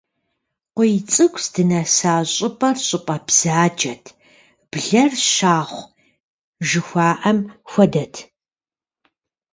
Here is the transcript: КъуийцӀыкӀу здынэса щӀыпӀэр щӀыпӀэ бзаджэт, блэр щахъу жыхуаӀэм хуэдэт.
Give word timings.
КъуийцӀыкӀу 0.75 1.41
здынэса 1.43 2.13
щӀыпӀэр 2.33 2.77
щӀыпӀэ 2.87 3.17
бзаджэт, 3.25 4.05
блэр 4.71 5.11
щахъу 5.29 5.91
жыхуаӀэм 6.67 7.39
хуэдэт. 7.71 8.13